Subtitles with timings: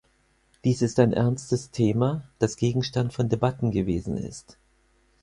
[0.63, 4.57] Dies ist ein ernstes Thema, das Gegenstand von Debatten gewesen ist.